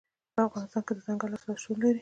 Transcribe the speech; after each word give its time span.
په 0.35 0.41
افغانستان 0.47 0.81
کې 0.87 0.93
دځنګل 0.97 1.31
حاصلات 1.33 1.59
شتون 1.61 1.77
لري. 1.79 1.89